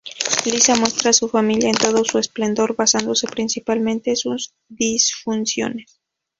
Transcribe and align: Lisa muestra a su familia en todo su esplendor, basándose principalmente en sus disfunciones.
Lisa 0.45 0.73
muestra 0.73 1.11
a 1.11 1.13
su 1.13 1.29
familia 1.29 1.69
en 1.69 1.75
todo 1.75 2.03
su 2.03 2.17
esplendor, 2.17 2.75
basándose 2.75 3.27
principalmente 3.27 4.09
en 4.09 4.15
sus 4.17 4.55
disfunciones. 4.67 6.01